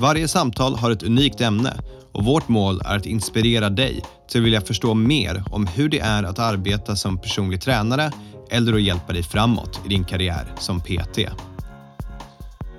[0.00, 1.76] Varje samtal har ett unikt ämne
[2.12, 5.98] och vårt mål är att inspirera dig till att vilja förstå mer om hur det
[5.98, 8.12] är att arbeta som personlig tränare
[8.50, 11.18] eller att hjälpa dig framåt i din karriär som PT.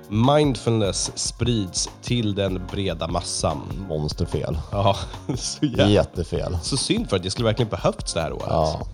[0.08, 3.60] Mindfulness sprids till den breda massan.
[3.88, 4.58] monsterfel.
[4.72, 4.96] Ja,
[5.36, 6.58] så, jävla, Jättefel.
[6.62, 8.46] så synd för att det skulle verkligen behövts det här året.
[8.48, 8.86] Ja.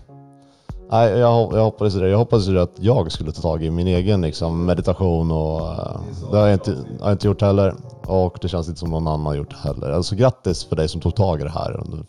[0.91, 2.09] Nej, jag, jag hoppades det.
[2.09, 5.99] Jag hoppades ju att jag skulle ta tag i min egen liksom, meditation och eh,
[6.31, 7.75] det har jag, inte, har jag inte gjort heller.
[8.05, 9.91] Och det känns inte som någon annan har gjort heller.
[9.91, 12.05] Alltså grattis för dig som tog tag i det här under,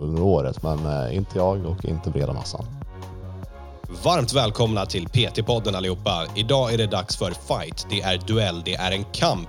[0.00, 0.62] under året.
[0.62, 2.64] Men eh, inte jag och inte breda massan.
[4.04, 6.26] Varmt välkomna till PT-podden allihopa.
[6.36, 7.86] Idag är det dags för fight.
[7.90, 9.48] Det är duell, det är en kamp.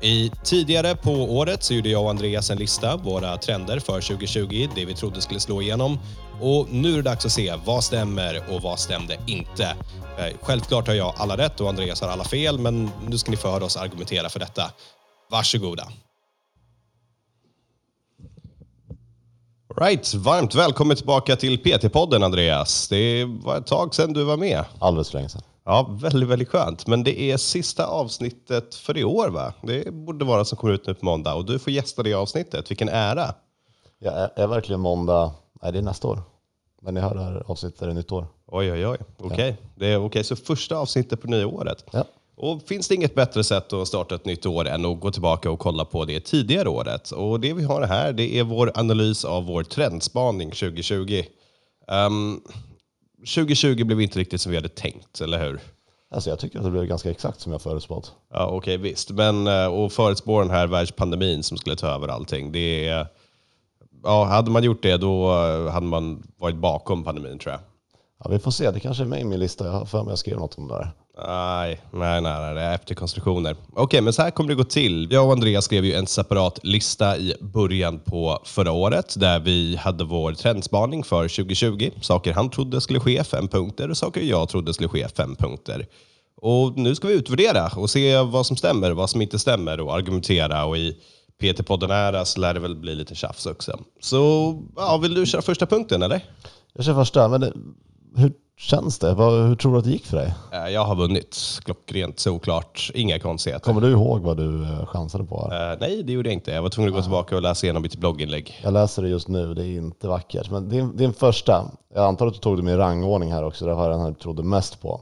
[0.00, 4.68] I, tidigare på året så gjorde jag och Andreas en lista, våra trender för 2020,
[4.74, 5.98] det vi trodde skulle slå igenom.
[6.40, 9.64] Och nu är det dags att se vad stämmer och vad stämde inte.
[10.18, 13.36] Eh, Självklart har jag alla rätt och Andreas har alla fel, men nu ska ni
[13.36, 14.72] få höra oss argumentera för detta.
[15.30, 15.88] Varsågoda.
[19.80, 22.88] Right, varmt välkommen tillbaka till PT-podden Andreas.
[22.88, 24.64] Det var ett tag sedan du var med.
[24.78, 25.42] Alldeles för länge sedan.
[25.64, 26.86] Ja, väldigt, väldigt skönt.
[26.86, 29.52] Men det är sista avsnittet för i år va?
[29.62, 32.70] Det borde vara som kommer ut nu på måndag och du får gästa det avsnittet.
[32.70, 33.34] Vilken ära!
[33.98, 35.32] Ja, är, är verkligen måndag?
[35.64, 36.22] Nej, det är nästa år.
[36.82, 38.26] När ni hör det här avsnittet är det nytt år.
[38.46, 38.98] Oj, oj, oj.
[39.18, 40.24] Okej, det är okej.
[40.24, 41.84] Så första avsnittet på nya året.
[41.92, 42.04] Ja.
[42.36, 45.50] Och finns det inget bättre sätt att starta ett nytt år än att gå tillbaka
[45.50, 47.10] och kolla på det tidigare året?
[47.10, 51.22] Och det vi har här, det är vår analys av vår trendspaning 2020.
[51.88, 52.40] Ehm,
[53.34, 55.60] 2020 blev inte riktigt som vi hade tänkt, eller hur?
[56.10, 58.12] Alltså jag tycker att det blev ganska exakt som jag förutspått.
[58.32, 59.10] Ja, okej, visst.
[59.10, 62.52] Men eh, och förutspå den här världspandemin som skulle ta över allting.
[62.52, 63.06] Det är,
[64.04, 67.60] ja, hade man gjort det då eh, hade man varit bakom pandemin tror jag.
[68.24, 69.66] Ja, vi får se, det kanske är med i min lista.
[69.66, 70.90] Jag har för mig jag skrev något om det där.
[71.26, 73.56] Nej, nej, nej, nej, det är efterkonstruktioner.
[73.72, 75.08] Okej, men så här kommer det gå till.
[75.10, 79.76] Jag och Andreas skrev ju en separat lista i början på förra året där vi
[79.76, 81.90] hade vår trendspaning för 2020.
[82.00, 85.86] Saker han trodde skulle ske, fem punkter, och saker jag trodde skulle ske, fem punkter.
[86.36, 89.94] Och nu ska vi utvärdera och se vad som stämmer, vad som inte stämmer och
[89.94, 90.64] argumentera.
[90.64, 90.96] Och i
[91.42, 93.78] PT-podden ära så lär det väl bli lite tjafs också.
[94.00, 94.18] Så
[94.76, 96.24] ja, vill du köra första punkten eller?
[96.72, 97.52] Jag kör första, men det,
[98.16, 99.08] hur känns det?
[99.14, 100.34] Hur tror du att det gick för dig?
[100.52, 103.64] Eh, Jag har vunnit, klockrent såklart, inga konstigheter.
[103.64, 105.50] Kommer du ihåg vad du eh, chansade på?
[105.52, 106.50] Eh, nej, det gjorde jag inte.
[106.50, 108.60] Jag var tvungen att gå tillbaka och läsa igenom mitt blogginlägg.
[108.62, 110.50] Jag läser det just nu, det är inte vackert.
[110.50, 113.74] Men din, din första, jag antar att du tog det med rangordning här också, det
[113.74, 115.00] var den här du trodde mest på.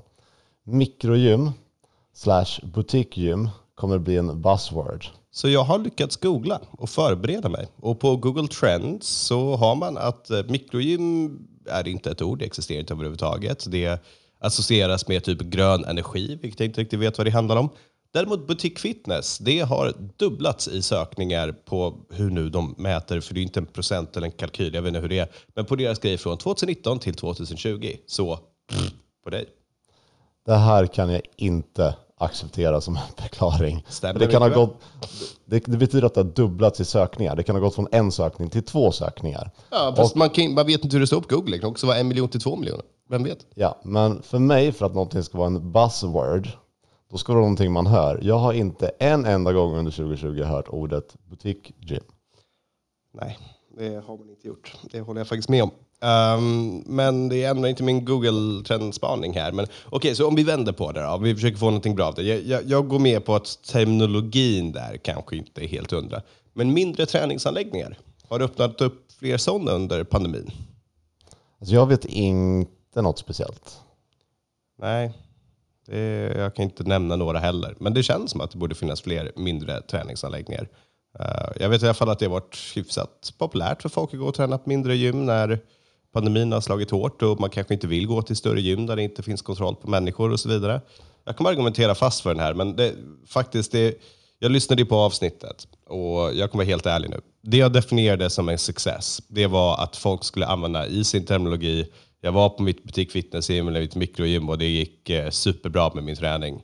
[0.65, 1.51] Mikrogym
[2.15, 5.07] slash butikgym kommer bli en buzzword.
[5.35, 7.69] Så jag har lyckats googla och förbereda mig.
[7.77, 12.45] Och på Google Trends så har man att eh, mikrogym är inte ett ord, det
[12.45, 13.65] existerar inte överhuvudtaget.
[13.71, 14.03] Det
[14.41, 17.69] associeras med typ grön energi, vilket jag inte riktigt vet vad det handlar om.
[18.13, 23.41] Däremot butik fitness, det har dubblats i sökningar på hur nu de mäter, för det
[23.41, 25.29] är inte en procent eller en kalkyl, jag vet inte hur det är.
[25.55, 27.97] Men på deras grej från 2019 till 2020.
[28.07, 28.39] Så,
[28.69, 28.93] pff,
[29.25, 29.47] på dig.
[30.47, 33.85] Det här kan jag inte acceptera som en förklaring.
[33.89, 34.83] Stämmer det, kan ha gått,
[35.45, 37.37] det, det betyder att det har dubblats i sökningar.
[37.37, 39.51] Det kan ha gått från en sökning till två sökningar.
[39.71, 41.57] Ja, fast man, kan, man vet inte hur det står på Google.
[41.57, 42.85] Det kan också vara en miljon till två miljoner.
[43.09, 43.47] Vem vet?
[43.55, 46.49] Ja, men för mig, för att någonting ska vara en buzzword,
[47.11, 48.21] då ska det vara någonting man hör.
[48.23, 52.03] Jag har inte en enda gång under 2020 hört ordet butikgym.
[53.15, 53.39] Nej,
[53.79, 54.77] det har man inte gjort.
[54.93, 55.71] Det håller jag faktiskt med om.
[56.03, 59.53] Ehm, men det är ändå inte min Google-trendspaning här.
[59.53, 61.09] Men okej, så om vi vänder på det då.
[61.09, 62.23] Om vi försöker få någonting bra av det.
[62.23, 66.23] Jag, jag, jag går med på att terminologin där kanske inte är helt hundra.
[66.53, 67.99] Men mindre träningsanläggningar.
[68.29, 70.51] Har det öppnat upp fler sådana under pandemin?
[71.61, 73.79] Alltså jag vet inte något speciellt.
[74.79, 75.13] Nej,
[75.87, 75.99] det,
[76.37, 77.75] jag kan inte nämna några heller.
[77.79, 80.69] Men det känns som att det borde finnas fler mindre träningsanläggningar.
[81.19, 84.21] Eh, jag vet i alla fall att det har varit hyfsat populärt för folk att
[84.21, 85.61] gå och träna på mindre gym när
[86.13, 89.03] pandemin har slagit hårt och man kanske inte vill gå till större gym där det
[89.03, 90.81] inte finns kontroll på människor och så vidare.
[91.25, 92.95] Jag kommer argumentera fast för den här, men det,
[93.27, 93.95] faktiskt, det,
[94.39, 97.21] jag lyssnade ju på avsnittet och jag kommer vara helt ärlig nu.
[97.43, 101.87] Det jag definierade som en success, det var att folk skulle använda i sin terminologi
[102.25, 106.05] jag var på mitt butik fitnessgym eller mitt mikrogym och det gick eh, superbra med
[106.05, 106.63] min träning.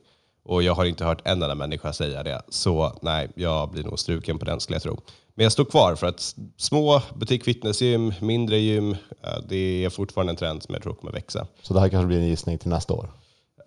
[0.49, 2.41] Och jag har inte hört en enda människa säga det.
[2.49, 5.01] Så nej, jag blir nog struken på den skulle jag tro.
[5.35, 10.31] Men jag står kvar för att små butik fitnessgym, mindre gym, eh, det är fortfarande
[10.31, 11.47] en trend som jag tror kommer växa.
[11.61, 13.11] Så det här kanske blir en gissning till nästa år?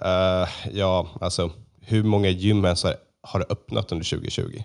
[0.04, 1.50] Uh, ja, alltså
[1.80, 4.62] hur många gym ens har, har öppnat under 2020?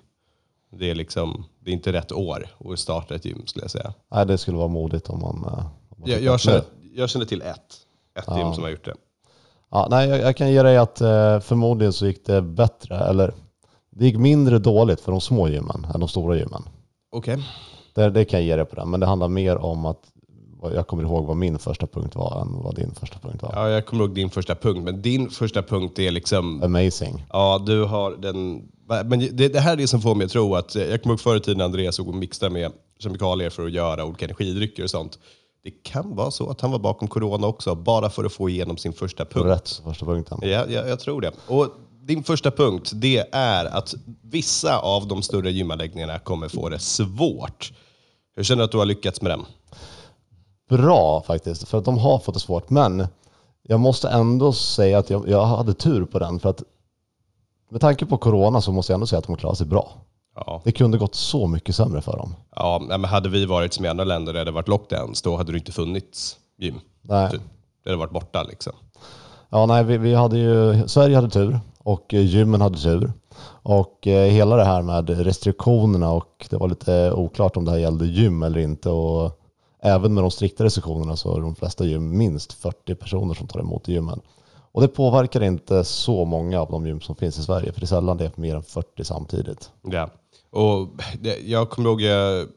[0.71, 3.93] Det är, liksom, det är inte rätt år att starta ett gym skulle jag säga.
[4.11, 5.35] Nej, det skulle vara modigt om man...
[5.35, 6.63] Om man jag, jag, känner,
[6.95, 7.77] jag känner till ett,
[8.19, 8.39] ett ja.
[8.39, 8.93] gym som har gjort det.
[9.71, 13.33] Ja, nej, jag, jag kan ge dig att eh, förmodligen så gick det bättre, eller
[13.91, 16.63] det gick mindre dåligt för de små gymmen än de stora gymmen.
[17.11, 17.37] Okej.
[17.95, 20.01] Det, det kan jag ge dig på den, men det handlar mer om att
[20.61, 23.51] jag kommer ihåg vad min första punkt var än vad din första punkt var.
[23.55, 26.63] Ja, jag kommer ihåg din första punkt, men din första punkt är liksom...
[26.63, 27.25] Amazing.
[27.33, 28.63] Ja, du har den...
[29.05, 30.75] Men det, det här är det som får mig att tro att...
[30.75, 33.71] Jag kommer ihåg förr i tiden när Andreas såg och mixade med kemikalier för att
[33.71, 35.19] göra olika energidrycker och sånt.
[35.67, 38.77] Det kan vara så att han var bakom corona också, bara för att få igenom
[38.77, 39.45] sin första punkt.
[39.45, 40.39] Rätt, första punkten.
[40.41, 41.31] Ja, ja, jag tror det.
[41.47, 41.67] Och
[42.01, 47.73] din första punkt, det är att vissa av de större gymanläggningarna kommer få det svårt.
[48.35, 49.45] Hur känner du att du har lyckats med den?
[50.69, 52.69] Bra faktiskt, för att de har fått det svårt.
[52.69, 53.07] Men
[53.63, 56.39] jag måste ändå säga att jag, jag hade tur på den.
[56.39, 56.63] För att
[57.69, 59.93] med tanke på corona så måste jag ändå säga att de klarat sig bra.
[60.45, 60.61] Ja.
[60.63, 62.35] Det kunde gått så mycket sämre för dem.
[62.55, 65.51] Ja, men hade vi varit som i andra länder där det varit lockdowns, då hade
[65.51, 66.79] det inte funnits gym.
[67.01, 67.31] Nej.
[67.83, 68.73] Det hade varit borta liksom.
[69.49, 73.11] Ja, nej, vi, vi hade ju, Sverige hade tur och eh, gymmen hade tur.
[73.63, 77.77] Och eh, hela det här med restriktionerna och det var lite oklart om det här
[77.77, 78.89] gällde gym eller inte.
[78.89, 79.41] Och
[79.81, 83.59] även med de strikta restriktionerna så är de flesta gym minst 40 personer som tar
[83.59, 84.21] emot i gymmen.
[84.71, 87.83] Och det påverkar inte så många av de gym som finns i Sverige, för det
[87.83, 89.71] är sällan det är mer än 40 samtidigt.
[89.81, 90.09] Ja,
[90.49, 90.89] och
[91.21, 92.47] det, jag kommer ihåg, jag,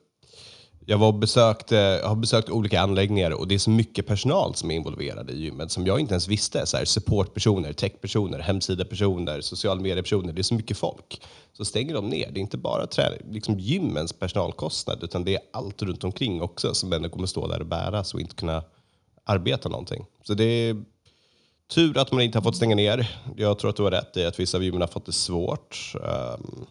[0.86, 4.70] jag, var besökt, jag har besökt olika anläggningar och det är så mycket personal som
[4.70, 6.66] är involverad i gymmet som jag inte ens visste.
[6.66, 10.32] Så här, supportpersoner, techpersoner, hemsidapersoner, sociala mediepersoner.
[10.32, 11.22] Det är så mycket folk.
[11.52, 12.30] Så stänger de ner.
[12.30, 12.86] Det är inte bara
[13.30, 17.60] liksom gymmens personalkostnad utan det är allt runt omkring också som ändå kommer stå där
[17.60, 18.62] och bäras och inte kunna
[19.24, 20.06] arbeta någonting.
[20.22, 20.84] Så det är
[21.74, 23.20] tur att man inte har fått stänga ner.
[23.36, 25.92] Jag tror att du har rätt i att vissa av gymmen har fått det svårt.
[25.94, 26.66] Um,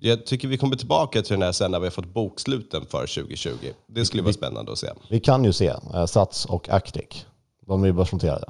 [0.00, 3.00] jag tycker vi kommer tillbaka till den här sen när vi har fått boksluten för
[3.00, 3.50] 2020.
[3.86, 4.88] Det skulle vara spännande att se.
[5.10, 7.26] Vi kan ju se uh, Sats och Actic.
[7.66, 8.46] De är ju börsnoterade.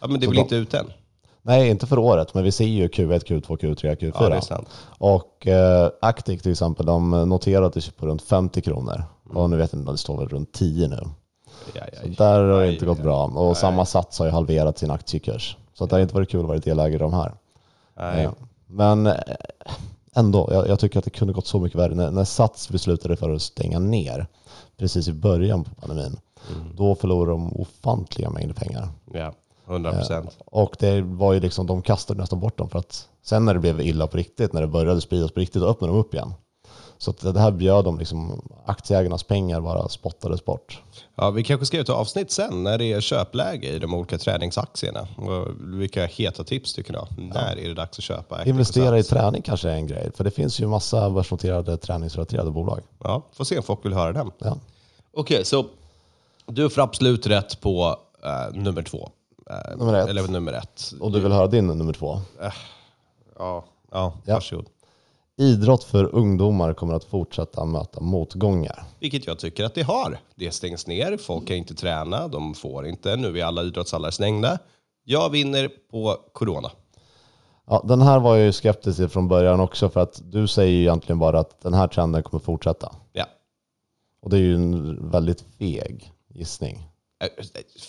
[0.00, 0.42] Ja, men det är väl de...
[0.42, 0.92] inte ut än?
[1.42, 4.12] Nej, inte för året, men vi ser ju Q1, Q2, Q3, Q4.
[4.20, 4.68] Ja, det är sant.
[4.98, 9.04] Och uh, Actic till exempel, de noterade sig på runt 50 kronor.
[9.26, 9.36] Mm.
[9.36, 10.96] Och nu vet jag inte, det står väl runt 10 nu.
[11.74, 13.24] Aj, aj, så där har det inte gått bra.
[13.24, 15.56] Och samma Sats har ju halverat sin aktiekurs.
[15.74, 17.34] Så det har inte varit kul att vara delägare i de här.
[17.96, 18.28] Nej.
[18.66, 19.08] Men
[20.14, 21.94] ändå, jag, jag, tycker att det kunde gått så mycket värre.
[21.94, 24.26] När, när Sats beslutade för att stänga ner
[24.76, 26.18] precis i början på pandemin,
[26.54, 26.76] mm.
[26.76, 28.88] då förlorade de ofantliga mängder pengar.
[29.12, 29.32] Ja,
[29.66, 30.36] 100 procent.
[30.40, 33.54] Eh, och det var ju liksom, de kastade nästan bort dem för att sen när
[33.54, 36.14] det blev illa på riktigt, när det började spridas på riktigt, då öppnade de upp
[36.14, 36.32] igen.
[36.98, 40.82] Så att det här bjöd de liksom, aktieägarnas pengar bara spottades bort.
[41.14, 44.18] Ja, vi kanske ska göra ett avsnitt sen när det är köpläge i de olika
[44.18, 45.08] träningsaktierna.
[45.60, 46.98] Vilka heta tips tycker du?
[46.98, 47.06] Ja.
[47.16, 48.44] När är det dags att köpa?
[48.44, 52.80] Investera i träning kanske är en grej, för det finns ju massa börsnoterade träningsrelaterade bolag.
[53.04, 54.30] Ja, får se om folk vill höra den.
[54.38, 54.58] Ja.
[55.12, 55.66] Okej, okay, så
[56.46, 59.10] du får absolut rätt på uh, nummer två.
[59.50, 60.08] Uh, nummer ett.
[60.08, 60.92] Eller nummer ett.
[61.00, 62.14] Och du vill höra din nummer två?
[62.14, 62.52] Uh, ja,
[63.90, 64.66] ja, ja, varsågod.
[65.40, 68.84] Idrott för ungdomar kommer att fortsätta möta motgångar.
[69.00, 70.18] Vilket jag tycker att det har.
[70.34, 73.16] Det stängs ner, folk kan inte träna, de får inte.
[73.16, 74.58] Nu är alla idrottshallar stängda.
[75.04, 76.70] Jag vinner på corona.
[77.66, 80.72] Ja, den här var jag ju skeptisk till från början också för att du säger
[80.72, 82.92] ju egentligen bara att den här trenden kommer fortsätta.
[83.12, 83.26] Ja.
[84.22, 86.88] Och det är ju en väldigt feg gissning.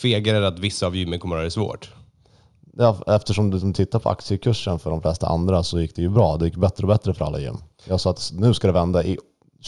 [0.01, 1.93] Fegare att vissa av gymmen kommer att ha det svårt.
[3.07, 6.38] Eftersom du tittar på aktiekursen för de flesta andra så gick det ju bra.
[6.38, 7.57] Det gick bättre och bättre för alla gym.
[7.85, 9.03] Jag sa att nu ska det vända.
[9.03, 9.17] I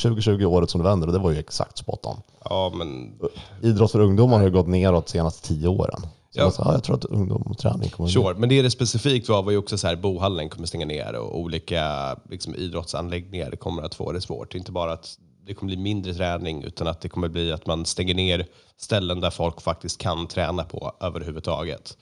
[0.01, 2.22] 2020 året som det vänder och det var ju exakt spot on.
[2.43, 3.20] Ja, men...
[3.62, 6.01] Idrott för ungdomar har ju gått neråt de senaste tio åren.
[6.01, 6.43] Så ja.
[6.43, 8.72] jag, sa, ja, jag tror att ungdom och träning kommer Sure, men det är det
[8.72, 13.84] specifikt var ju också så här bohallen kommer stänga ner och olika liksom, idrottsanläggningar kommer
[13.84, 14.55] att få det svårt.
[14.55, 17.86] Inte bara att det kommer bli mindre träning utan att det kommer bli att man
[17.86, 21.98] stänger ner ställen där folk faktiskt kan träna på överhuvudtaget.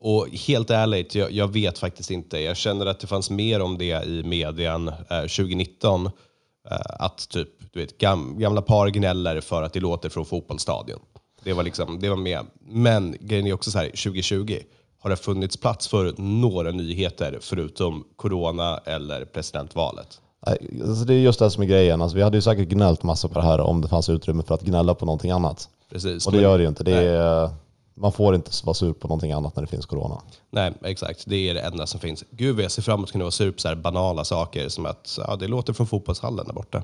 [0.00, 2.40] Och helt ärligt, jag, jag, vet faktiskt inte.
[2.40, 6.06] Jag känner att det fanns mer om det i median eh, 2019.
[6.06, 11.00] Eh, att typ, du vet, gam, gamla par gnäller för att det låter från fotbollsstadion.
[11.44, 12.46] Det var, liksom, det var med.
[12.60, 14.58] Men grejen är också så här, 2020
[15.00, 20.20] har det funnits plats för några nyheter förutom corona eller presidentvalet?
[20.46, 22.02] Alltså det är just det som är grejen.
[22.02, 24.54] Alltså vi hade ju säkert gnällt massa på det här om det fanns utrymme för
[24.54, 25.68] att gnälla på någonting annat.
[25.90, 26.84] Precis, och det men, gör det ju inte.
[26.84, 27.50] Det är,
[27.94, 30.22] man får inte vara sur på någonting annat när det finns corona.
[30.50, 31.24] Nej, exakt.
[31.26, 32.24] Det är det enda som finns.
[32.30, 35.18] Gud jag ser fram emot att kunna vara sur på så banala saker som att
[35.26, 36.82] ja, det låter från fotbollshallen där borta.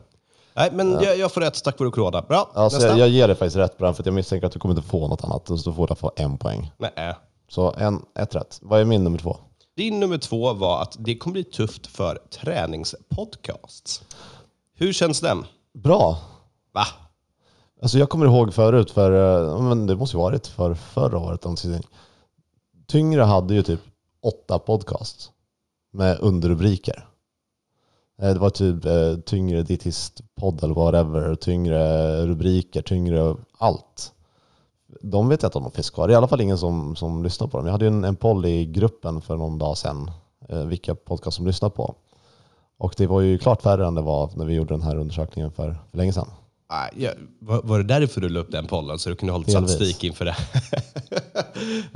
[0.54, 2.22] Nej, men jag, jag får rätt tack vare corona.
[2.22, 2.88] Bra, Alltså, nästa.
[2.90, 4.88] jag, jag ger dig faktiskt rätt den för att jag misstänker att du kommer inte
[4.88, 5.46] få något annat.
[5.46, 6.72] Så du får få en poäng.
[6.78, 7.14] Nej.
[7.48, 8.58] Så en, ett rätt.
[8.62, 9.36] Vad är min nummer två?
[9.76, 14.02] Din nummer två var att det kommer bli tufft för träningspodcasts.
[14.74, 15.44] Hur känns den?
[15.74, 16.18] Bra.
[16.74, 16.86] Va?
[17.82, 21.46] Alltså jag kommer ihåg förut, för, eh, men det måste ju varit för förra året.
[22.86, 23.80] Tyngre hade ju typ
[24.22, 25.30] åtta podcasts
[25.92, 27.08] med underrubriker.
[28.22, 34.12] Eh, det var typ eh, tyngre dietistpodd eller whatever, tyngre rubriker, tyngre allt.
[35.00, 36.08] De vet jag inte om de finns kvar.
[36.08, 37.66] Det är i alla fall ingen som, som lyssnar på dem.
[37.66, 40.10] Jag hade ju en, en poll i gruppen för någon dag sedan,
[40.66, 41.94] vilka podcast som lyssnar på.
[42.78, 45.50] Och det var ju klart färre än det var när vi gjorde den här undersökningen
[45.50, 46.28] för, för länge sedan.
[46.70, 48.98] Nej, jag, var, var det därför du la upp den pollen?
[48.98, 49.70] Så du kunde hålla Delvis.
[49.70, 50.36] statistik inför det?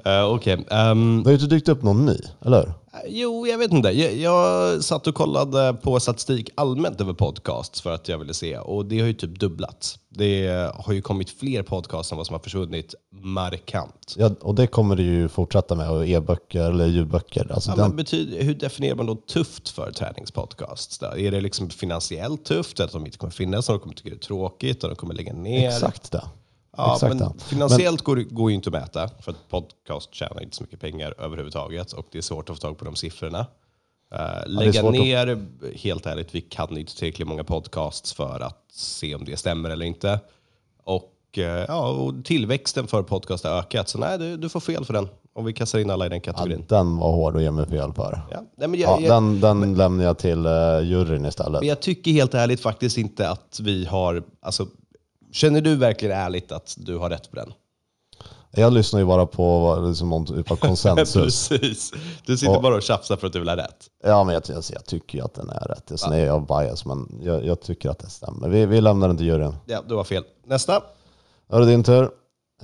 [0.06, 0.52] uh, Okej.
[0.70, 2.72] ehm, Det har ju inte dykt upp någon ny, eller hur?
[3.06, 3.88] Jo, jag vet inte.
[3.90, 8.58] Jag, jag satt och kollade på statistik allmänt över podcasts för att jag ville se.
[8.58, 9.98] Och det har ju typ dubblats.
[10.08, 14.14] Det har ju kommit fler podcasts än vad som har försvunnit markant.
[14.16, 17.52] Ja, och det kommer det ju fortsätta med, och e-böcker eller ljudböcker.
[17.52, 20.98] Alltså Ja, den, men betyder, hur definierar man då tufft för träningspodcasts?
[20.98, 21.06] Då?
[21.06, 24.16] Är det liksom finansiellt tufft, att de inte kommer finnas, att de kommer tycka det
[24.16, 25.68] är tråkigt, och de kommer lägga ner?
[25.68, 26.22] exakt det.
[26.80, 30.42] Ja, exakt men finansiellt går, det- går ju inte att mäta, för att podcast tjänar
[30.42, 33.46] inte så mycket pengar överhuvudtaget och det är svårt att få tag på de siffrorna.
[34.14, 35.46] Uh, lägga att- ner,
[35.76, 39.86] helt ärligt, vi kan inte tillräckligt många podcasts för att se om det stämmer eller
[39.86, 40.20] inte.
[40.84, 44.84] Och, eh, ja, och tillväxten för podcast har ökat, så nej, du, du får fel
[44.84, 45.08] för den.
[45.32, 46.64] Om vi kastar in alla i den Ja, kategorin.
[46.68, 48.20] den var hård att ge mig fel för.
[48.30, 48.42] Ja.
[48.56, 51.60] Nej, men jag, Ja, jag, den den lämnar jag till uh, juryn istället.
[51.60, 54.22] Men jag tycker helt ärligt faktiskt inte att vi har...
[54.42, 54.66] Alltså,
[55.32, 57.52] känner du verkligen ärligt att du har rätt på den?
[58.52, 61.48] Jag lyssnar ju bara på liksom någon typ av konsensus.
[61.48, 61.92] Precis.
[62.26, 63.86] Du sitter Och- bara och tjafsar för att du vill ha rätt.
[64.04, 66.00] ja, men jag, jag, jag tycker ju att den är rätt.
[66.00, 68.48] Sen är jag bias, men jag, jag tycker att det stämmer.
[68.48, 69.54] Vi, vi lämnar den till juryn.
[69.66, 70.24] Ja, du har fel.
[70.46, 70.82] Nästa.
[71.50, 72.10] Då är det din tur.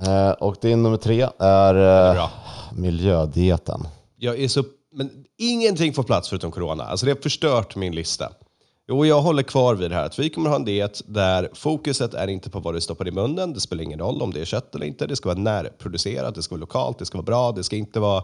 [0.01, 2.29] Eh, och din nummer tre är eh,
[2.73, 3.87] miljödieten.
[4.17, 4.63] Jag är så...
[4.93, 6.83] Men ingenting får plats förutom corona.
[6.83, 8.29] Alltså det har förstört min lista.
[8.89, 12.13] Jo, jag håller kvar vid det här att vi kommer ha en diet där fokuset
[12.13, 13.53] är inte på vad du stoppar i munnen.
[13.53, 15.07] Det spelar ingen roll om det är kött eller inte.
[15.07, 17.51] Det ska vara närproducerat, det ska vara lokalt, det ska vara bra.
[17.51, 18.23] Det ska inte vara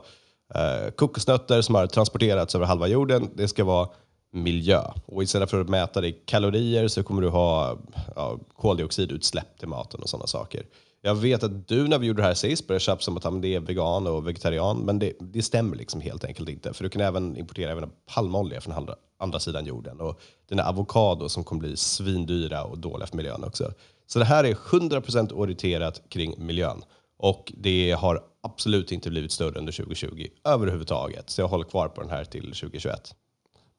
[0.55, 3.29] eh, kokosnötter som har transporterats över halva jorden.
[3.35, 3.89] Det ska vara
[4.31, 4.81] miljö.
[5.05, 7.77] Och istället för att mäta det i kalorier så kommer du ha
[8.15, 10.63] ja, koldioxidutsläpp till maten och sådana saker.
[11.01, 13.55] Jag vet att du när vi gjorde det här sist började tjafsa om att det
[13.55, 16.73] är vegan och vegetarian, men det, det stämmer liksom helt enkelt inte.
[16.73, 21.29] För du kan även importera även palmolja från andra, andra sidan jorden och dina avokado
[21.29, 23.73] som kommer bli svindyra och dåliga för miljön också.
[24.07, 26.83] Så det här är 100% orienterat kring miljön
[27.17, 31.29] och det har absolut inte blivit större under 2020 överhuvudtaget.
[31.29, 33.15] Så jag håller kvar på den här till 2021.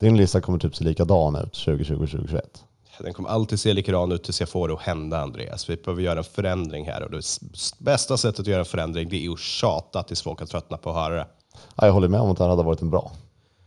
[0.00, 2.40] Din lista kommer typ se likadan ut 2020-2021.
[2.98, 5.70] Den kommer alltid se likadan ut tills jag får det att hända, Andreas.
[5.70, 7.22] Vi behöver göra en förändring här och det
[7.78, 10.90] bästa sättet att göra en förändring det är att tjata tills folk har tröttnat på
[10.90, 11.26] att höra det.
[11.76, 13.12] Ja, jag håller med om att det här hade varit en bra.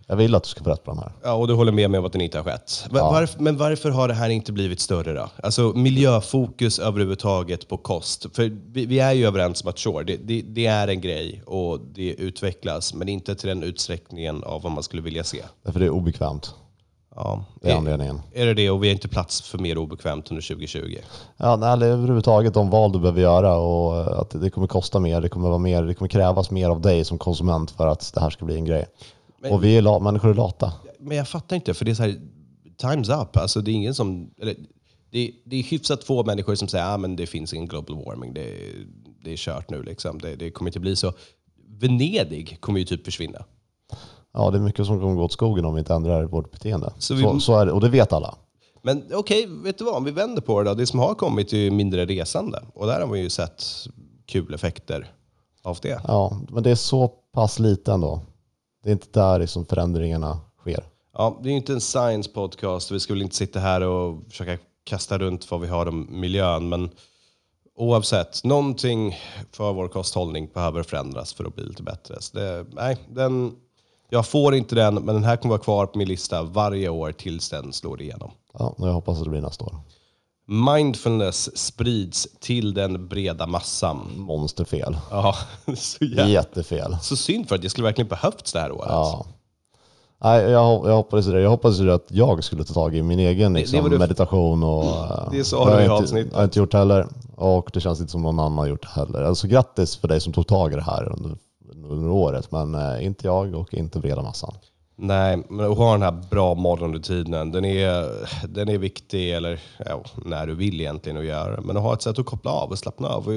[0.09, 1.11] Jag vill att du ska få rätt på de här.
[1.23, 2.85] Ja, och du håller med mig om att den inte har skett.
[2.91, 3.11] Va- Ja.
[3.11, 5.29] Varf, men varför har det här inte blivit större då?
[5.43, 8.25] Alltså miljöfokus överhuvudtaget på kost.
[8.33, 11.41] För vi, vi är ju överens om att sure, det, det, det är en grej
[11.45, 15.41] och det utvecklas, men inte till den utsträckningen av vad man skulle vilja se.
[15.63, 16.53] Därför det är obekvämt.
[17.15, 17.45] Ja.
[17.61, 18.21] Det är anledningen.
[18.33, 20.97] Är det det och vi har inte plats för mer obekvämt under 2020?
[21.37, 25.21] Ja, nej, överhuvudtaget de val du behöver göra och eh, att det kommer kosta mer.
[25.21, 28.21] Det kommer, vara mer, det kommer krävas mer av dig som konsument för att det
[28.21, 28.85] här ska bli en grej.
[29.49, 30.73] Men- och vi är la, människor är lata.
[30.99, 32.19] Men jag fattar inte, för det är så här,
[32.81, 33.37] time's up.
[33.37, 34.31] Alltså det är ingen som...
[34.41, 34.55] Eller,
[35.11, 37.95] det, det är hyfsat få människor som säger att ah, men det finns ingen global
[38.05, 38.53] warming, det,
[39.23, 39.83] det är kört nu.
[39.83, 40.19] Liksom.
[40.19, 41.13] Det, det kommer inte bli så.
[41.79, 43.45] Venedig kommer ju typ försvinna.
[44.33, 46.93] Ja, det är mycket som kommer gå åt skogen om vi inte ändrar vårt beteende.
[46.97, 48.35] Så Så, vi- så, är det, och det vet alla.
[48.81, 49.95] Men okej, vet du vad?
[49.95, 50.75] Om vi vänder på det då.
[50.75, 52.63] Det som har kommit är ju mindre resande.
[52.73, 53.63] Och där har vi ju sett
[54.25, 55.11] kul effekter
[55.63, 56.01] av det.
[56.07, 58.21] Ja, men det är så pass lite ändå.
[58.87, 60.83] Det är inte där liksom förändringarna sker.
[61.13, 62.91] Ja, det är ju inte en science podcast.
[62.91, 66.69] Vi väl inte sitta här och försöka kasta runt vad vi har om miljön.
[66.69, 66.89] Men
[67.75, 69.19] oavsett, någonting
[69.51, 72.15] för vår kosthållning behöver förändras för att bli lite bättre.
[72.19, 73.55] Så det, nej, den,
[74.09, 77.11] jag får inte den, men den här kommer vara kvar på min lista varje år
[77.11, 78.31] tills den slår igenom.
[78.53, 79.75] Ja, jag hoppas att det blir nästa år.
[80.49, 83.97] Mindfulness sprids till den breda massan.
[84.17, 84.97] Monsterfel.
[85.11, 85.35] Ja,
[85.77, 86.97] så, jä- Jättefel.
[87.01, 88.89] så synd för att det skulle verkligen behövts det här året.
[88.89, 89.25] Ja.
[90.23, 91.41] Nej, jag, jag hoppades det.
[91.41, 93.97] Jag hoppades ju att jag skulle ta tag i min egen det liksom, var du-
[93.99, 94.83] meditation och...
[94.85, 96.33] eh, Det sa du i avsnittet.
[96.33, 97.07] har jag inte gjort heller.
[97.35, 99.23] Och det känns inte som någon annan har gjort det heller.
[99.23, 101.37] Alltså grattis för dig som tog tag i det här under,
[101.89, 102.51] under året.
[102.51, 104.53] Men eh, inte jag och inte breda massan.
[104.99, 108.11] Nej, men att ha den här bra morgonrutinen, den är,
[108.47, 111.61] den är viktig, eller ja, när du vill egentligen att göra det.
[111.61, 113.27] Men att ha ett sätt att koppla av och slappna av.
[113.27, 113.33] Och,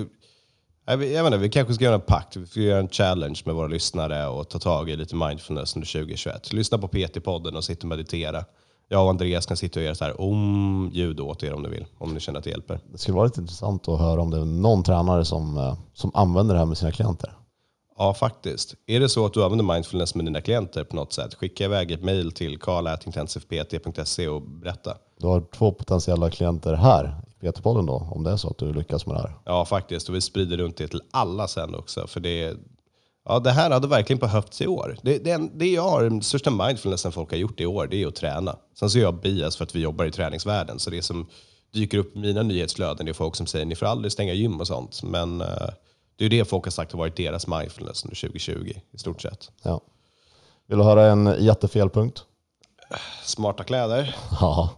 [0.87, 3.55] jag, vet, inte, vi kanske ska göra en pakt, vi ska göra en challenge med
[3.55, 6.53] våra lyssnare och ta tag i lite mindfulness under 2021.
[6.53, 8.45] Lyssna på PT-podden och sitta och meditera.
[8.89, 11.87] Jag och Andreas kan sitta och göra så här om-ljud åt er om ni vill,
[11.99, 12.81] om ni känner att det hjälper.
[12.93, 16.11] Det skulle vara lite intressant att höra om det är någon tränare som, eh, som
[16.15, 17.35] använder det här med sina klienter.
[18.01, 18.75] Ja, faktiskt.
[18.87, 21.91] Är det så att du använder mindfulness med dina klienter på något sätt, skicka iväg
[21.91, 24.97] ett mail till karl.intensivpt.se och berätta.
[25.19, 28.73] Du har två potentiella klienter här i PT-podden då, om det är så att du
[28.73, 29.35] lyckas med det här.
[29.45, 30.09] Ja, faktiskt.
[30.09, 32.07] Och vi sprider runt det till alla sen också.
[32.07, 32.57] För det,
[33.25, 34.97] ja, det här hade verkligen behövts i år.
[35.03, 38.07] Det, det, det jag har, den största mindfulnessen folk har gjort i år, det är
[38.07, 38.57] att träna.
[38.79, 40.79] Sen så är jag bias för att vi jobbar i träningsvärlden.
[40.79, 41.27] Så det som
[41.73, 44.67] dyker upp i mina nyhetsflöden är folk som säger ni får aldrig stänga gym och
[44.67, 45.03] sånt.
[45.03, 45.49] Men uh,
[46.21, 49.23] det är ju det folk har sagt har varit deras mindfulness under 2020 i stort
[49.23, 49.51] sett.
[49.63, 49.81] Ja.
[50.67, 52.25] Vill du höra en jättefelpunkt?
[53.25, 54.17] Smarta kläder.
[54.41, 54.71] Ja,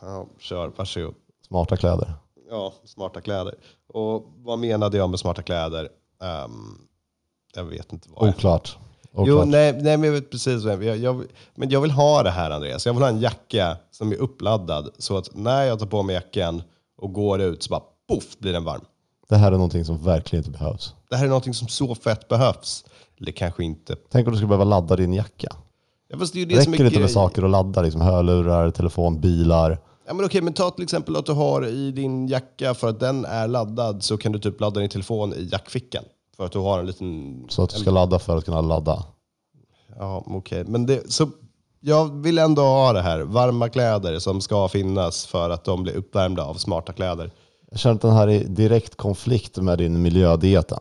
[0.00, 1.14] Ja, kör, varsågod.
[1.48, 2.12] smarta kläder.
[2.50, 3.54] Ja, smarta kläder.
[3.88, 5.88] Och vad menade jag med smarta kläder?
[6.22, 6.78] Ehm,
[7.54, 8.28] jag vet inte vad.
[8.28, 8.76] Oklart.
[9.12, 9.28] Oklart.
[9.28, 12.50] Jo, nej, nej, men jag vet precis jag, jag Men jag vill ha det här
[12.50, 12.86] Andreas.
[12.86, 16.14] Jag vill ha en jacka som är uppladdad så att när jag tar på mig
[16.14, 16.62] jackan
[16.96, 18.84] och går ut så bara poff blir den varm.
[19.28, 20.94] Det här är någonting som verkligen inte behövs.
[21.10, 22.84] Det här är någonting som så fett behövs.
[23.20, 23.96] Eller kanske inte.
[24.10, 25.48] Tänk om du skulle behöva ladda din jacka.
[26.08, 27.50] Ja, fast det är ju det som Räcker är det inte med grej- saker att
[27.50, 27.82] ladda?
[27.82, 29.78] Liksom hörlurar, telefon, bilar.
[30.06, 33.00] Ja, men okej, men ta till exempel att du har i din jacka för att
[33.00, 36.04] den är laddad så kan du typ ladda din telefon i jackfickan.
[36.36, 37.44] För att du har en liten...
[37.48, 39.04] Så att du ska ladda för att kunna ladda.
[39.98, 40.64] Ja, okej.
[40.64, 41.28] Men det, så
[41.80, 43.20] jag vill ändå ha det här.
[43.20, 47.30] Varma kläder som ska finnas för att de blir uppvärmda av smarta kläder.
[47.74, 50.78] Jag känner att den här är i direkt konflikt med din miljödieten.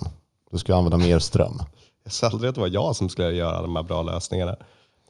[0.52, 1.60] Du ska använda mer ström.
[2.04, 4.56] Jag sa aldrig att det var jag som skulle göra de här bra lösningarna.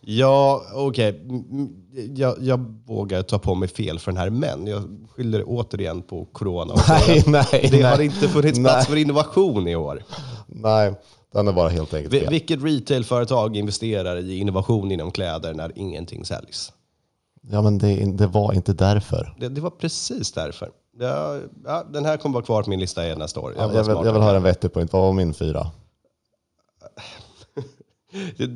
[0.01, 1.09] Ja, okej.
[1.09, 1.69] Mm, mm,
[2.15, 6.25] Jag, jag vågar ta på mig fel för den här, men jag skyller återigen på
[6.25, 6.73] corona.
[6.73, 10.03] Att nej, det har inte funnits plats för innovation i år.
[10.47, 10.93] Nej,
[11.33, 12.29] den är bara helt enkelt fel.
[12.29, 16.71] Vilket retailföretag investerar i innovation inom kläder när ingenting säljs?
[17.51, 19.35] Ja, men det, det var inte därför.
[19.39, 20.69] Det, det var precis därför.
[20.99, 23.53] Ja, ja, den här kommer vara kvar på min lista igen nästa år.
[23.57, 24.93] Jag, var jag, vill, jag vill höra en vettig point.
[24.93, 25.67] Vad var min fyra?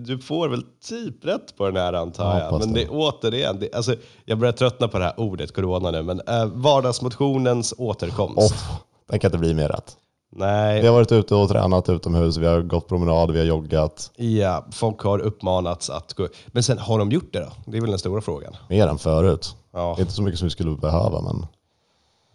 [0.05, 2.59] Du får väl typ rätt på den här antar Ja, jag.
[2.59, 3.95] Men det återigen, det, alltså,
[4.25, 8.37] jag börjar tröttna på det här ordet corona nu, men äh, vardagsmotionens återkomst.
[8.37, 8.67] Off.
[9.09, 9.97] Den kan inte bli mer rätt.
[10.35, 14.11] Nej, Vi har varit ute och tränat utomhus, vi har gått promenad, vi har joggat.
[14.15, 16.27] ja, folk har uppmanats att gå.
[16.47, 17.71] Men sen, har de gjort det då?
[17.71, 18.55] Det är väl den stora frågan.
[18.69, 19.55] Mer än förut.
[19.73, 19.95] Ja.
[19.99, 21.45] Inte så mycket som vi skulle behöva, men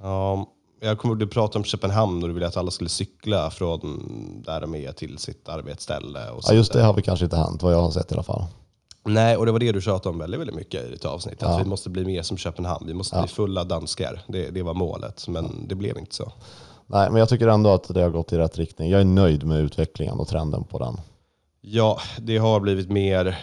[0.03, 0.47] Ja,
[0.81, 4.61] jag kommer du prata om Köpenhamn och du ville att alla skulle cykla från där
[4.61, 6.31] de är till sitt arbetsställe.
[6.31, 8.23] Och ja, just det har vi kanske inte hänt, vad jag har sett i alla
[8.23, 8.45] fall.
[9.05, 11.43] Nej, och det var det du tjatade om väldigt, väldigt mycket i ditt avsnitt.
[11.43, 11.59] Att Ja.
[11.59, 12.87] vi måste bli mer som Köpenhamn.
[12.87, 14.23] Vi måste bli fulla danskar.
[14.29, 16.33] Det, det var målet, men det blev inte så.
[16.87, 18.91] Nej, men jag tycker ändå att det har gått i rätt riktning.
[18.91, 20.97] Jag är nöjd med utvecklingen och trenden på den.
[21.64, 23.38] Ja, det har blivit mer,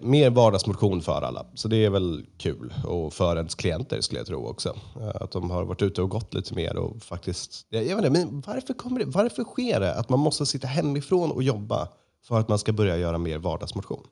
[0.00, 1.46] mer, vardagsmotion för alla.
[1.54, 2.74] Så det är väl kul.
[2.84, 4.76] Och för ens klienter skulle jag tro också.
[5.00, 7.66] Eh, Att de har varit ute och gått lite mer och faktiskt...
[7.68, 11.30] Jag vet inte, men varför, kommer det, varför sker det att man måste sitta hemifrån
[11.30, 11.88] och jobba
[12.24, 14.06] för att man ska börja göra mer vardagsmotion?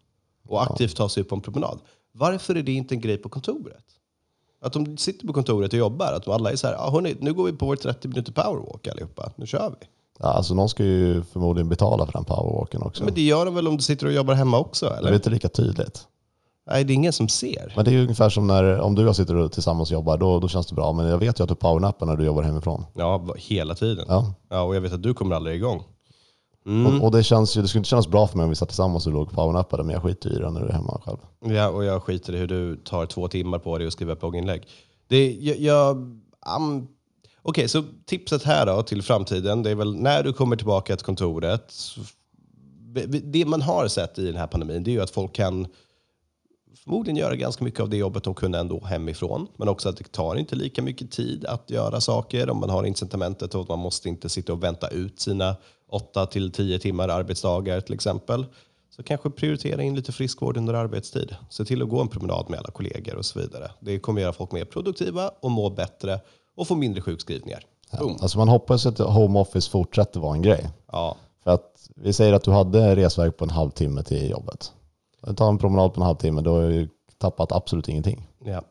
[0.48, 1.80] Och aktivt ta sig ut på en promenad.
[2.12, 3.84] Varför är det inte en grej på kontoret?
[4.60, 7.16] Att de sitter på kontoret och jobbar, att de alla är så här, ah, hörni,
[7.20, 9.86] nu går vi på vår 30 minuter powerwalk allihopa, nu kör vi.
[10.22, 13.04] Ja, alltså någon ska ju förmodligen betala för den powerwalken också.
[13.04, 14.86] Men det gör de väl om du sitter och jobbar hemma också?
[14.86, 15.14] det är Eller?
[15.14, 16.06] inte lika tydligt.
[16.70, 17.72] Nej, det är ingen som ser.
[17.76, 19.94] Men det är ju ungefär som när, om du och jag sitter och tillsammans och
[19.94, 20.92] jobbar, då, då känns det bra.
[20.92, 22.84] Men jag vet ju att du powernappar när du jobbar hemifrån.
[22.94, 24.04] Ja, hela tiden.
[24.08, 24.34] Ja.
[24.50, 24.62] Ja.
[24.62, 25.82] och jag vet att du kommer aldrig igång.
[26.66, 26.86] Mm.
[26.86, 28.68] Och, och det, känns ju, det skulle inte kännas bra för mig om vi satt
[28.68, 31.18] tillsammans och låg och powernappade, men jag skiter i det när du är hemma själv.
[31.44, 34.20] Ja, och jag skiter i hur du tar två timmar på dig och skriver ett
[34.20, 34.62] blogginlägg.
[35.08, 35.96] Det, jag, jag,
[36.56, 36.88] um,
[37.42, 41.06] Okej, så tipset här då till framtiden, det är väl när du kommer tillbaka till
[41.06, 41.74] kontoret.
[43.22, 45.66] Det man har sett i den här pandemin, det är ju att folk kan
[46.84, 49.46] förmodligen göra ganska mycket av det jobbet de kunde ändå hemifrån.
[49.56, 52.84] Men också att det tar inte lika mycket tid att göra saker om man har
[52.84, 55.56] incitamentet och att man måste inte sitta och vänta ut sina
[55.88, 58.46] 8 till 10 timmar arbetsdagar till exempel.
[58.96, 61.36] Så kanske prioritera in lite friskvård under arbetstid.
[61.50, 63.70] Se till att gå en promenad med alla kollegor och så vidare.
[63.80, 66.20] Det kommer göra folk mer produktiva och må bättre
[66.60, 67.64] och få mindre sjukskrivningar.
[67.98, 68.16] Boom.
[68.22, 70.68] Alltså man hoppas att home office fortsätter vara en grej.
[70.92, 74.72] Ja, För att vi säger att du hade resväg på en halvtimme till jobbet.
[75.36, 78.26] Ta en promenad på en halvtimme, då har du tappat absolut ingenting.
[78.44, 78.62] ja.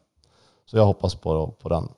[0.66, 1.90] Så jag hoppas på, på den.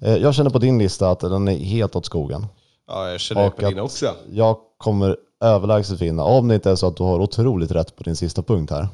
[0.00, 2.46] Eh, Jag känner på din lista att den är helt åt skogen.
[2.88, 4.14] ja jag känner Och på din också.
[4.32, 8.02] Jag kommer överlägset vinna, om det inte är så att du har otroligt rätt på
[8.02, 8.88] din sista punkt här.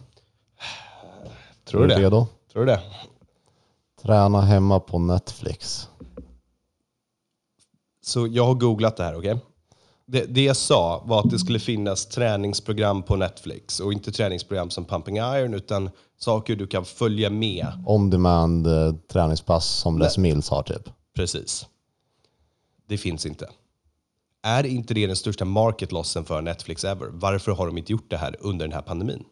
[1.65, 2.05] Tror du Är det?
[2.05, 2.27] redo?
[2.53, 2.81] Tror du det?
[4.03, 5.89] Träna hemma på Netflix.
[8.11, 9.39] Så jag har googlat det här, okej?
[10.07, 14.71] Det, det jag sa var att det skulle finnas träningsprogram på Netflix och inte träningsprogram
[14.71, 17.67] som Pumping Iron utan saker du kan följa med.
[17.87, 20.91] On-demand eh, träningspass som Les Mills har typ.
[21.17, 21.67] Precis.
[22.89, 23.49] Det finns inte.
[24.43, 27.07] Är inte det den största market lossen för Netflix ever?
[27.13, 29.25] Varför har de inte gjort det här under den här pandemin?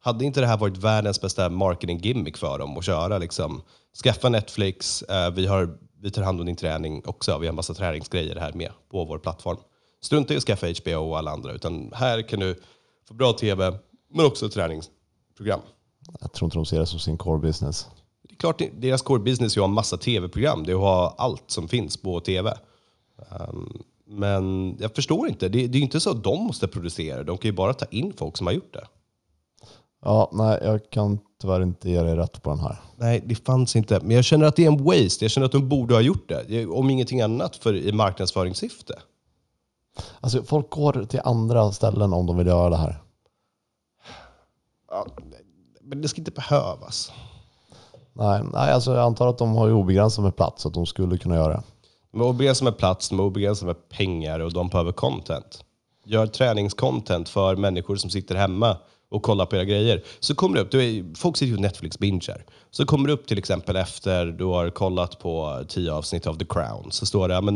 [0.00, 3.18] Hade inte det här varit världens bästa marketing gimmick för dem att köra?
[3.18, 3.62] Liksom,
[4.04, 7.38] skaffa Netflix, eh, vi, har, vi tar hand om din träning också.
[7.38, 9.56] Vi har en massa träningsgrejer här med på vår plattform.
[10.00, 12.60] Strunta i att skaffa HBO och alla andra, utan här kan du
[13.08, 13.78] få bra tv,
[14.10, 15.60] men också träningsprogram.
[16.20, 17.86] Jag tror inte de ser det som sin core business.
[18.22, 20.64] Det är klart, deras core business är att ha massa tv-program.
[20.64, 22.58] Det är att ha allt som finns på tv.
[23.48, 25.48] Um, men jag förstår inte.
[25.48, 27.22] Det, det är ju inte så att de måste producera.
[27.22, 28.86] De kan ju bara ta in folk som har gjort det.
[30.04, 32.76] Ja, nej, jag kan tyvärr inte ge dig rätt på den här.
[32.96, 34.00] Nej, det fanns inte.
[34.00, 35.24] Men jag känner att det är en waste.
[35.24, 36.66] Jag känner att de borde ha gjort det.
[36.66, 38.98] Om ingenting annat för i marknadsföringssyfte.
[40.20, 43.02] Alltså, folk går till andra ställen om de vill göra det här.
[44.90, 45.06] Ja,
[45.80, 47.12] men det ska inte behövas.
[48.12, 51.18] Nej, nej alltså, jag antar att de har obegränsat med plats, så att de skulle
[51.18, 51.62] kunna göra det.
[52.12, 55.64] De har obegränsat med plats, de har obegränsat med pengar och de behöver content.
[56.04, 58.76] Gör träningscontent för människor som sitter hemma
[59.08, 60.02] och kollar på era grejer.
[60.20, 62.44] Så kommer det upp, du är, folk sitter ju Netflix-bingar.
[62.70, 66.44] Så kommer det upp till exempel efter du har kollat på tio avsnitt av The
[66.44, 66.92] Crown.
[66.92, 67.54] Så står det, men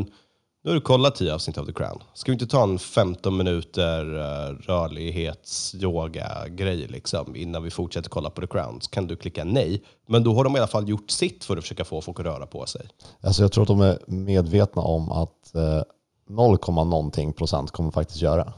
[0.64, 2.02] nu har du kollat tio avsnitt av The Crown.
[2.14, 8.40] Ska vi inte ta en 15 minuter eh, rörlighetsyoga-grej liksom, innan vi fortsätter kolla på
[8.40, 8.80] The Crown?
[8.80, 9.82] Så kan du klicka nej.
[10.06, 12.26] Men då har de i alla fall gjort sitt för att försöka få folk att
[12.26, 12.88] röra på sig.
[13.20, 15.82] Alltså, jag tror att de är medvetna om att eh,
[16.28, 18.52] 0, någonting procent kommer faktiskt göra.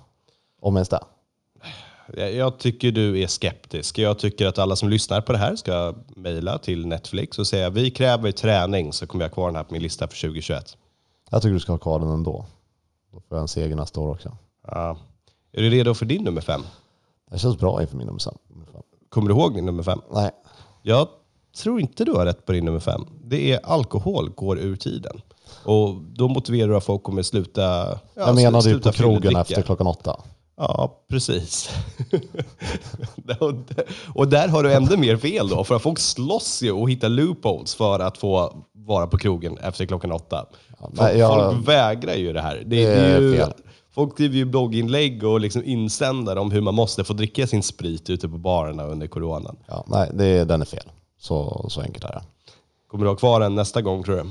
[0.61, 1.01] Om ens det.
[2.17, 3.99] Jag tycker du är skeptisk.
[3.99, 7.71] Jag tycker att alla som lyssnar på det här ska mejla till Netflix och säga
[7.71, 10.77] vi kräver träning så kommer jag kvar den här på min lista för 2021.
[11.31, 12.47] Jag tycker du ska ha kvar den ändå.
[13.13, 14.37] Då får jag en seger nästa år också.
[14.67, 14.99] Ja.
[15.53, 16.63] Är du redo för din nummer fem?
[17.31, 18.35] Det känns bra inför min nummer fem.
[19.09, 20.01] Kommer du ihåg din nummer fem?
[20.13, 20.31] Nej,
[20.83, 21.09] Jag
[21.57, 23.07] tror inte du har rätt på din nummer fem.
[23.25, 25.21] Det är alkohol går ur tiden.
[25.65, 29.37] Och då motiverar du att folk kommer sluta ja, jag menade ju sluta på krogen
[29.37, 30.21] efter klockan åtta.
[30.63, 31.71] Ja, precis.
[34.15, 37.09] och där har du ännu mer fel då, för att folk slåss ju och hittar
[37.09, 40.47] loopholes för att få vara på krogen efter klockan åtta.
[40.81, 42.57] Folk, nej, jag- folk vägrar ju det här.
[42.57, 43.53] Det, Det det är är ju, fel.
[43.95, 48.11] folk skriver ju blogginlägg och liksom insändare om hur man måste få dricka sin sprit
[48.11, 49.57] ute på barerna under coronan.
[49.67, 50.85] Ja, nej, det, den är fel.
[51.21, 52.23] Så, så enkelt är det.
[52.91, 54.25] Kommer du ha kvar den nästa gång tror du?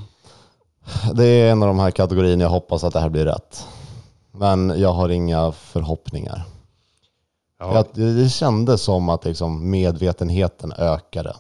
[1.14, 3.66] Det är en av de här kategorierna jag hoppas att det här blir rätt.
[4.32, 6.44] Men jag har inga förhoppningar.
[7.60, 7.74] Ja.
[7.76, 11.36] Jag, det, det kändes som att liksom medvetenheten ökade.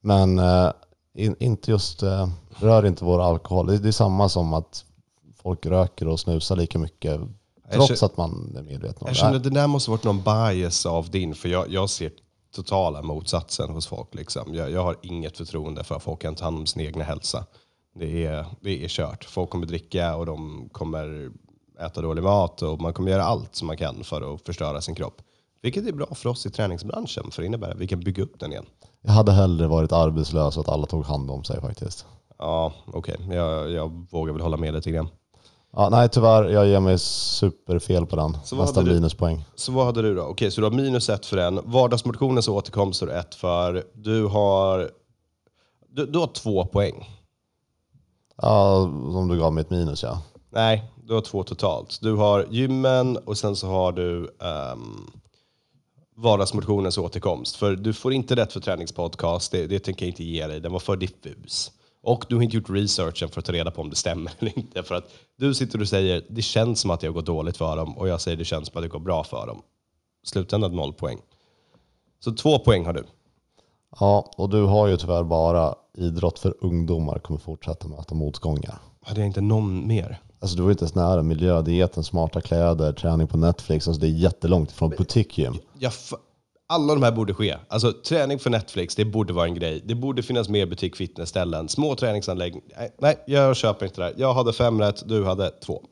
[0.00, 0.70] Men eh,
[1.14, 3.66] in, inte just, eh, rör inte vår alkohol.
[3.66, 4.84] Det, det är samma som att
[5.42, 7.20] folk röker och snusar lika mycket.
[7.72, 9.14] Trots känner- att man är medveten om Jag det.
[9.14, 12.12] känner att det där måste varit någon bias av din, för jag, jag ser
[12.54, 14.14] totala motsatsen hos folk.
[14.14, 14.54] Liksom.
[14.54, 17.44] Jag, jag har inget förtroende för att folk kan ta hand om sin egna hälsa.
[17.94, 19.24] Det är, det är kört.
[19.24, 21.30] Folk kommer dricka och de kommer
[21.80, 24.94] äta dålig mat och man kommer göra allt som man kan för att förstöra sin
[24.94, 25.22] kropp.
[25.62, 28.40] Vilket är bra för oss i träningsbranschen, för det innebär att vi kan bygga upp
[28.40, 28.66] den igen.
[29.02, 32.06] Jag hade hellre varit arbetslös och att alla tog hand om sig faktiskt.
[32.38, 33.16] Ja, okej.
[33.30, 35.08] Jag, jag vågar väl hålla med lite grann.
[35.72, 38.36] Ja, nej tyvärr, jag ger mig superfel på den.
[38.44, 39.44] Så Nästan minuspoäng.
[39.54, 40.22] Så vad hade du då?
[40.22, 41.60] Okej, så du har minus ett för den.
[41.64, 43.84] Vardagsmotionens återkomst har du ett för.
[43.94, 44.90] Du har,
[45.88, 47.08] du, du har två poäng.
[48.42, 50.22] Ja, som du gav mig ett minus ja.
[50.50, 51.98] Nej, du har två totalt.
[52.02, 54.36] Du har gymmen och sen så har du
[54.72, 55.10] um,
[56.16, 57.56] vardagsmotionens återkomst.
[57.56, 60.60] För du får inte rätt för träningspodcast, det, det tänker jag inte ge dig.
[60.60, 61.72] Den var för diffus.
[62.02, 64.58] Och du har inte gjort researchen för att ta reda på om det stämmer eller
[64.58, 64.82] inte.
[64.82, 67.98] För att du sitter och säger det känns som att det går dåligt för dem
[67.98, 69.62] och jag säger det känns som att det går bra för dem.
[70.24, 71.18] Slutändan noll poäng.
[72.20, 73.04] Så två poäng har du.
[74.00, 78.78] Ja, och du har ju tyvärr bara idrott för ungdomar kommer fortsätta möta motgångar.
[79.02, 80.20] Hade jag inte någon mer?
[80.42, 83.88] Alltså du var inte ens nära miljödieten, smarta kläder, träning på Netflix.
[83.88, 85.54] Alltså det är jättelångt ifrån butikgym.
[85.78, 85.92] Jag
[86.66, 87.56] alla de här borde ske.
[87.68, 89.82] Alltså träning för Netflix, det borde vara en grej.
[89.84, 92.68] Det borde finnas mer butik fitnessställen, små träningsanläggningar.
[92.78, 94.14] Nej, nej, jag köper inte det här.
[94.16, 95.82] Jag hade fem rätt, du hade två.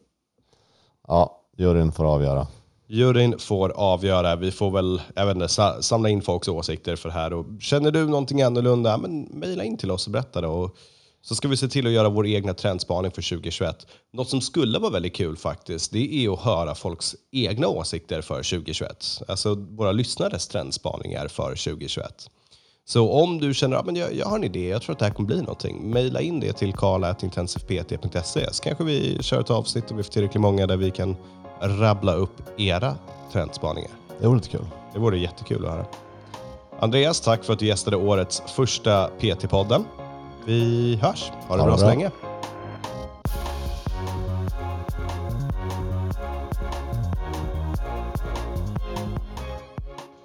[1.09, 2.47] Ja, juryn får avgöra.
[2.87, 4.37] Juryn får avgöra.
[4.37, 7.33] Vi får väl jag vet inte, sa- samla in folks åsikter för det här.
[7.33, 10.47] Och känner du någonting annorlunda, men mejla in till oss och berätta det.
[10.49, 10.77] Och
[11.29, 13.87] så ska vi se till att göra vår egna trendspaning för 2021.
[14.13, 18.37] Något som skulle vara väldigt kul faktiskt, det är att höra folks egna åsikter för
[18.37, 19.23] 2021.
[19.29, 22.31] Alltså våra lyssnares trendspaningar för 2021.
[22.85, 25.05] Så om du känner att ja, jag, jag har en idé, jag tror att det
[25.05, 25.91] här kommer bli någonting.
[25.91, 30.41] Maila in det till karl.intensivpt.se så kanske vi kör ett avsnitt och vi får tillräckligt
[30.41, 31.17] många där vi kan
[31.61, 32.95] rabbla upp era
[33.33, 33.91] trendspaningar.
[34.21, 34.67] Det vore lite kul.
[34.93, 35.87] Det vore jättekul att höra.
[36.81, 39.85] Andreas, tack för att du gästade årets första PT-podden.
[40.49, 41.31] Vi hörs.
[41.49, 41.95] Ha det Ha bra det så bra.
[41.95, 42.11] länge.